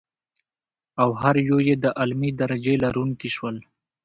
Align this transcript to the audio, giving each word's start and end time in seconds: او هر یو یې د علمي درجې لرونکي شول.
او 1.01 1.09
هر 1.21 1.35
یو 1.49 1.57
یې 1.67 1.75
د 1.83 1.85
علمي 1.99 2.31
درجې 2.41 2.75
لرونکي 2.83 3.29
شول. 3.35 3.57